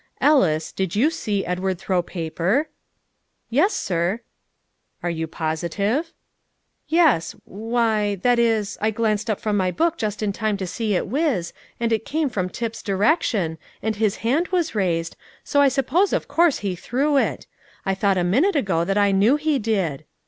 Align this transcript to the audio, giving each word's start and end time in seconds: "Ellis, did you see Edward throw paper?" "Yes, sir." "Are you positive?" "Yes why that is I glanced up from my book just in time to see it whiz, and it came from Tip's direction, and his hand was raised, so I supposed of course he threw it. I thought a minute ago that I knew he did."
"Ellis, 0.19 0.71
did 0.71 0.95
you 0.95 1.11
see 1.11 1.45
Edward 1.45 1.77
throw 1.77 2.01
paper?" 2.01 2.69
"Yes, 3.51 3.75
sir." 3.75 4.21
"Are 5.03 5.11
you 5.11 5.27
positive?" 5.27 6.11
"Yes 6.87 7.33
why 7.45 8.15
that 8.23 8.39
is 8.39 8.79
I 8.81 8.89
glanced 8.89 9.29
up 9.29 9.39
from 9.39 9.55
my 9.57 9.69
book 9.69 9.99
just 9.99 10.23
in 10.23 10.33
time 10.33 10.57
to 10.57 10.65
see 10.65 10.95
it 10.95 11.05
whiz, 11.05 11.53
and 11.79 11.93
it 11.93 12.03
came 12.03 12.29
from 12.29 12.49
Tip's 12.49 12.81
direction, 12.81 13.59
and 13.83 13.97
his 13.97 14.15
hand 14.25 14.47
was 14.47 14.73
raised, 14.73 15.15
so 15.43 15.61
I 15.61 15.67
supposed 15.67 16.13
of 16.13 16.27
course 16.27 16.57
he 16.65 16.75
threw 16.75 17.17
it. 17.17 17.45
I 17.85 17.93
thought 17.93 18.17
a 18.17 18.23
minute 18.23 18.55
ago 18.55 18.83
that 18.83 18.97
I 18.97 19.11
knew 19.11 19.35
he 19.35 19.59
did." 19.59 20.05